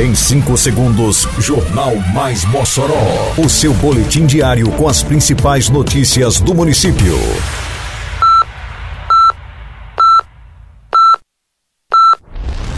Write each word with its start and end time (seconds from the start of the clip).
Em 0.00 0.14
5 0.14 0.56
segundos, 0.56 1.26
Jornal 1.40 1.96
Mais 2.14 2.44
Mossoró. 2.44 3.34
O 3.36 3.48
seu 3.48 3.74
boletim 3.74 4.26
diário 4.26 4.70
com 4.70 4.86
as 4.86 5.02
principais 5.02 5.68
notícias 5.68 6.40
do 6.40 6.54
município. 6.54 7.18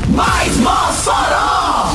Mais 0.08 0.56
Mossoró! 0.56 1.92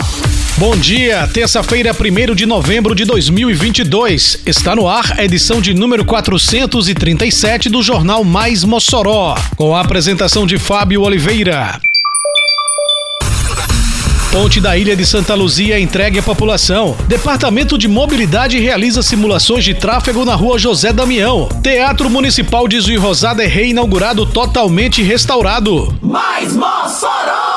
Bom 0.59 0.77
dia, 0.77 1.27
terça-feira, 1.33 1.91
1 1.91 2.35
de 2.35 2.45
novembro 2.45 2.93
de 2.93 3.03
2022. 3.03 4.43
Está 4.45 4.75
no 4.75 4.87
ar 4.87 5.19
a 5.19 5.25
edição 5.25 5.59
de 5.59 5.73
número 5.73 6.05
437 6.05 7.67
do 7.67 7.81
Jornal 7.81 8.23
Mais 8.23 8.63
Mossoró, 8.63 9.33
com 9.55 9.75
a 9.75 9.81
apresentação 9.81 10.45
de 10.45 10.59
Fábio 10.59 11.01
Oliveira. 11.01 11.79
Ponte 14.35 14.59
da 14.59 14.77
Ilha 14.77 14.97
de 14.97 15.05
Santa 15.05 15.33
Luzia 15.33 15.79
entregue 15.79 16.19
à 16.19 16.21
população. 16.21 16.93
Departamento 17.07 17.77
de 17.77 17.87
Mobilidade 17.87 18.59
realiza 18.59 19.01
simulações 19.01 19.63
de 19.63 19.73
tráfego 19.73 20.25
na 20.25 20.35
rua 20.35 20.59
José 20.59 20.91
Damião. 20.91 21.47
Teatro 21.63 22.09
Municipal 22.09 22.67
de 22.67 22.77
Zui 22.81 22.97
Rosada 22.97 23.45
é 23.45 23.47
reinaugurado 23.47 24.25
totalmente 24.25 25.01
restaurado. 25.01 25.97
Mais 26.01 26.53
Mossoró! 26.53 27.54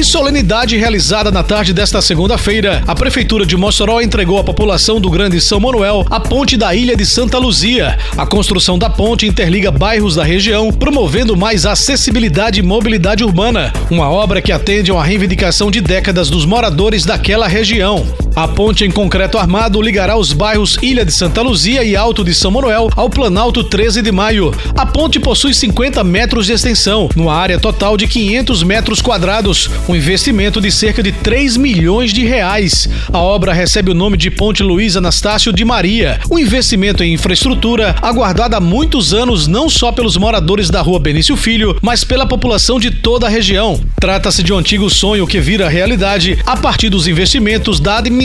Em 0.00 0.02
solenidade 0.02 0.78
realizada 0.78 1.30
na 1.30 1.42
tarde 1.42 1.74
desta 1.74 2.00
segunda-feira, 2.00 2.82
a 2.86 2.94
Prefeitura 2.94 3.44
de 3.44 3.54
Mossoró 3.54 4.00
entregou 4.00 4.38
à 4.38 4.42
população 4.42 4.98
do 4.98 5.10
Grande 5.10 5.38
São 5.42 5.60
Manuel 5.60 6.06
a 6.08 6.18
ponte 6.18 6.56
da 6.56 6.74
Ilha 6.74 6.96
de 6.96 7.04
Santa 7.04 7.36
Luzia. 7.36 7.98
A 8.16 8.24
construção 8.24 8.78
da 8.78 8.88
ponte 8.88 9.26
interliga 9.26 9.70
bairros 9.70 10.14
da 10.14 10.24
região, 10.24 10.72
promovendo 10.72 11.36
mais 11.36 11.66
acessibilidade 11.66 12.60
e 12.60 12.62
mobilidade 12.62 13.22
urbana, 13.22 13.74
uma 13.90 14.08
obra 14.08 14.40
que 14.40 14.50
atende 14.50 14.90
a 14.90 14.94
uma 14.94 15.04
reivindicação 15.04 15.70
de 15.70 15.82
décadas 15.82 16.30
dos 16.30 16.46
moradores 16.46 17.04
daquela 17.04 17.46
região. 17.46 18.06
A 18.36 18.46
ponte 18.46 18.84
em 18.84 18.90
concreto 18.90 19.36
armado 19.36 19.82
ligará 19.82 20.16
os 20.16 20.32
bairros 20.32 20.78
Ilha 20.80 21.04
de 21.04 21.12
Santa 21.12 21.42
Luzia 21.42 21.82
e 21.82 21.96
Alto 21.96 22.24
de 22.24 22.32
São 22.32 22.50
Manuel 22.50 22.88
ao 22.94 23.10
Planalto 23.10 23.64
13 23.64 24.02
de 24.02 24.12
Maio. 24.12 24.54
A 24.76 24.86
ponte 24.86 25.18
possui 25.18 25.52
50 25.52 26.02
metros 26.04 26.46
de 26.46 26.52
extensão, 26.52 27.08
numa 27.16 27.34
área 27.34 27.58
total 27.58 27.96
de 27.96 28.06
500 28.06 28.62
metros 28.62 29.02
quadrados, 29.02 29.68
um 29.88 29.96
investimento 29.96 30.60
de 30.60 30.70
cerca 30.70 31.02
de 31.02 31.10
3 31.10 31.56
milhões 31.56 32.12
de 32.12 32.24
reais. 32.24 32.88
A 33.12 33.18
obra 33.18 33.52
recebe 33.52 33.90
o 33.90 33.94
nome 33.94 34.16
de 34.16 34.30
Ponte 34.30 34.62
Luiz 34.62 34.96
Anastácio 34.96 35.52
de 35.52 35.64
Maria, 35.64 36.20
um 36.30 36.38
investimento 36.38 37.02
em 37.02 37.12
infraestrutura 37.12 37.96
aguardado 38.00 38.54
há 38.54 38.60
muitos 38.60 39.12
anos 39.12 39.48
não 39.48 39.68
só 39.68 39.90
pelos 39.90 40.16
moradores 40.16 40.70
da 40.70 40.80
rua 40.80 41.00
Benício 41.00 41.36
Filho, 41.36 41.76
mas 41.82 42.04
pela 42.04 42.26
população 42.26 42.78
de 42.78 42.92
toda 42.92 43.26
a 43.26 43.30
região. 43.30 43.80
Trata-se 44.00 44.42
de 44.42 44.52
um 44.52 44.58
antigo 44.58 44.88
sonho 44.88 45.26
que 45.26 45.40
vira 45.40 45.68
realidade 45.68 46.38
a 46.46 46.56
partir 46.56 46.88
dos 46.88 47.08
investimentos 47.08 47.80
da 47.80 47.98
administração 47.98 48.20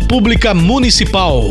pública 0.00 0.54
municipal. 0.54 1.50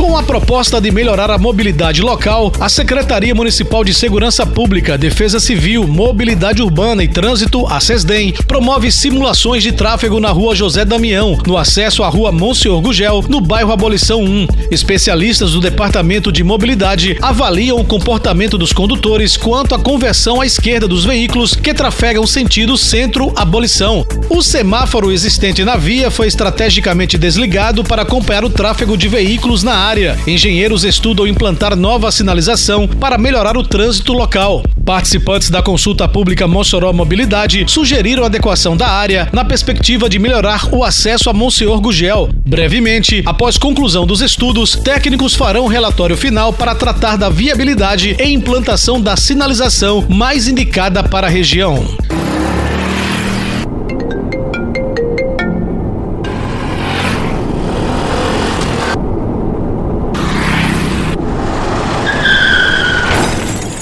Com 0.00 0.16
a 0.16 0.22
proposta 0.22 0.80
de 0.80 0.90
melhorar 0.90 1.30
a 1.30 1.36
mobilidade 1.36 2.00
local, 2.00 2.50
a 2.58 2.70
Secretaria 2.70 3.34
Municipal 3.34 3.84
de 3.84 3.92
Segurança 3.92 4.46
Pública, 4.46 4.96
Defesa 4.96 5.38
Civil, 5.38 5.86
Mobilidade 5.86 6.62
Urbana 6.62 7.04
e 7.04 7.06
Trânsito, 7.08 7.66
a 7.66 7.78
SESDEM, 7.80 8.32
promove 8.48 8.90
simulações 8.90 9.62
de 9.62 9.72
tráfego 9.72 10.18
na 10.18 10.30
rua 10.30 10.56
José 10.56 10.86
Damião, 10.86 11.38
no 11.46 11.58
acesso 11.58 12.02
à 12.02 12.08
rua 12.08 12.32
Monsenhor 12.32 12.80
Gugel, 12.80 13.22
no 13.28 13.42
bairro 13.42 13.72
Abolição 13.72 14.22
1. 14.22 14.46
Especialistas 14.70 15.52
do 15.52 15.60
Departamento 15.60 16.32
de 16.32 16.42
Mobilidade 16.42 17.18
avaliam 17.20 17.78
o 17.78 17.84
comportamento 17.84 18.56
dos 18.56 18.72
condutores 18.72 19.36
quanto 19.36 19.74
à 19.74 19.78
conversão 19.78 20.40
à 20.40 20.46
esquerda 20.46 20.88
dos 20.88 21.04
veículos 21.04 21.54
que 21.54 21.74
trafegam 21.74 22.26
sentido 22.26 22.78
centro-abolição. 22.78 24.06
O 24.30 24.42
semáforo 24.42 25.12
existente 25.12 25.62
na 25.62 25.76
via 25.76 26.10
foi 26.10 26.26
estrategicamente 26.26 27.18
desligado 27.18 27.84
para 27.84 28.00
acompanhar 28.00 28.44
o 28.44 28.50
tráfego 28.50 28.96
de 28.96 29.06
veículos 29.06 29.62
na 29.62 29.74
área 29.74 29.89
área, 29.90 30.16
engenheiros 30.24 30.84
estudam 30.84 31.26
implantar 31.26 31.74
nova 31.74 32.12
sinalização 32.12 32.86
para 32.86 33.18
melhorar 33.18 33.56
o 33.56 33.64
trânsito 33.64 34.12
local. 34.12 34.62
Participantes 34.84 35.50
da 35.50 35.60
consulta 35.62 36.06
pública 36.06 36.46
Mossoró 36.46 36.92
Mobilidade 36.92 37.64
sugeriram 37.66 38.24
adequação 38.24 38.76
da 38.76 38.88
área 38.88 39.28
na 39.32 39.44
perspectiva 39.44 40.08
de 40.08 40.20
melhorar 40.20 40.72
o 40.72 40.84
acesso 40.84 41.28
a 41.28 41.32
Monsenhor 41.32 41.80
Gugel. 41.80 42.28
Brevemente, 42.46 43.22
após 43.26 43.58
conclusão 43.58 44.06
dos 44.06 44.20
estudos, 44.20 44.76
técnicos 44.76 45.34
farão 45.34 45.66
relatório 45.66 46.16
final 46.16 46.52
para 46.52 46.74
tratar 46.74 47.16
da 47.16 47.28
viabilidade 47.28 48.16
e 48.16 48.32
implantação 48.32 49.00
da 49.00 49.16
sinalização 49.16 50.06
mais 50.08 50.46
indicada 50.46 51.02
para 51.02 51.26
a 51.26 51.30
região. 51.30 51.84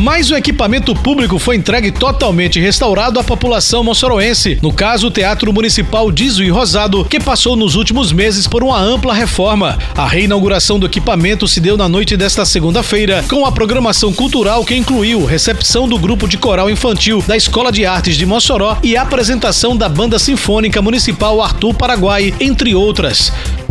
Mais 0.00 0.30
um 0.30 0.34
equipamento 0.34 0.94
público 0.94 1.38
foi 1.38 1.56
entregue 1.56 1.92
totalmente 1.92 2.58
restaurado 2.58 3.20
à 3.20 3.22
população 3.22 3.84
moçoroense. 3.84 4.58
No 4.62 4.72
caso, 4.72 5.08
o 5.08 5.10
Teatro 5.10 5.52
Municipal 5.52 6.10
de 6.10 6.26
Zui 6.30 6.48
Rosado, 6.48 7.04
que 7.04 7.20
passou 7.20 7.54
nos 7.54 7.74
últimos 7.74 8.10
meses 8.10 8.46
por 8.46 8.64
uma 8.64 8.80
ampla 8.80 9.12
reforma. 9.12 9.78
A 9.94 10.08
reinauguração 10.08 10.78
do 10.78 10.86
equipamento 10.86 11.46
se 11.46 11.60
deu 11.60 11.76
na 11.76 11.86
noite 11.86 12.16
desta 12.16 12.46
segunda-feira, 12.46 13.22
com 13.28 13.44
a 13.44 13.52
programação 13.52 14.10
cultural 14.10 14.64
que 14.64 14.74
incluiu 14.74 15.26
recepção 15.26 15.86
do 15.86 15.98
grupo 15.98 16.26
de 16.26 16.38
coral 16.38 16.70
infantil 16.70 17.22
da 17.26 17.36
Escola 17.36 17.70
de 17.70 17.84
Artes 17.84 18.16
de 18.16 18.24
Mossoró 18.24 18.78
e 18.82 18.96
apresentação 18.96 19.76
da 19.76 19.86
Banda 19.86 20.18
Sinfônica 20.18 20.80
Municipal 20.80 21.42
Arthur 21.42 21.74
Paraguai, 21.74 22.32
entre 22.40 22.74
outras. 22.74 23.30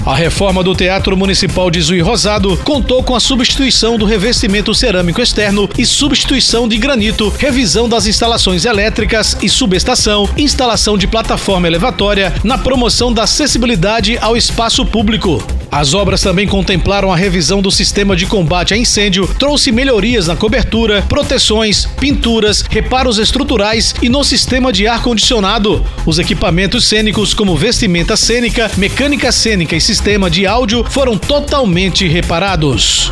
A 0.09 0.15
reforma 0.15 0.63
do 0.63 0.73
Teatro 0.73 1.15
Municipal 1.15 1.69
de 1.69 1.79
Zui 1.79 2.01
Rosado 2.01 2.57
contou 2.63 3.03
com 3.03 3.15
a 3.15 3.19
substituição 3.19 3.95
do 3.95 4.05
revestimento 4.05 4.73
cerâmico 4.73 5.21
externo 5.21 5.69
e 5.77 5.85
substituição 5.85 6.67
de 6.67 6.79
granito, 6.79 7.29
revisão 7.37 7.87
das 7.87 8.07
instalações 8.07 8.65
elétricas 8.65 9.37
e 9.39 9.47
subestação, 9.47 10.27
instalação 10.35 10.97
de 10.97 11.05
plataforma 11.05 11.67
elevatória 11.67 12.33
na 12.43 12.57
promoção 12.57 13.13
da 13.13 13.25
acessibilidade 13.25 14.17
ao 14.17 14.35
espaço 14.35 14.83
público. 14.83 15.43
As 15.71 15.93
obras 15.93 16.21
também 16.21 16.47
contemplaram 16.47 17.11
a 17.11 17.15
revisão 17.15 17.61
do 17.61 17.69
sistema 17.69 18.15
de 18.15 18.25
combate 18.25 18.73
a 18.73 18.77
incêndio, 18.77 19.27
trouxe 19.37 19.71
melhorias 19.71 20.27
na 20.27 20.35
cobertura, 20.35 21.03
proteções, 21.03 21.85
pinturas, 21.85 22.63
reparos 22.69 23.19
estruturais 23.19 23.93
e 24.01 24.09
no 24.09 24.23
sistema 24.23 24.73
de 24.73 24.87
ar-condicionado. 24.87 25.85
Os 26.05 26.17
equipamentos 26.17 26.87
cênicos, 26.87 27.33
como 27.33 27.55
vestimenta 27.55 28.17
cênica, 28.17 28.71
mecânica 28.77 29.31
cênica 29.31 29.75
e 29.75 29.81
sistema 29.81 30.29
de 30.29 30.47
áudio, 30.47 30.83
foram 30.89 31.17
totalmente 31.17 32.07
reparados. 32.07 33.11